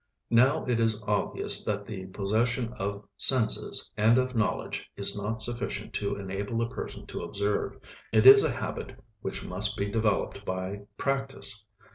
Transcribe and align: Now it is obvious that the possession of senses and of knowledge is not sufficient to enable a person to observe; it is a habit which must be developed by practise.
Now 0.31 0.65
it 0.65 0.79
is 0.79 1.03
obvious 1.05 1.63
that 1.63 1.85
the 1.85 2.07
possession 2.07 2.73
of 2.73 3.07
senses 3.17 3.91
and 3.95 4.17
of 4.17 4.33
knowledge 4.35 4.89
is 4.95 5.15
not 5.15 5.43
sufficient 5.43 5.93
to 5.93 6.15
enable 6.15 6.59
a 6.63 6.67
person 6.69 7.05
to 7.05 7.21
observe; 7.21 7.77
it 8.11 8.25
is 8.25 8.43
a 8.43 8.49
habit 8.51 8.99
which 9.21 9.45
must 9.45 9.77
be 9.77 9.85
developed 9.91 10.43
by 10.43 10.87
practise. 10.97 11.67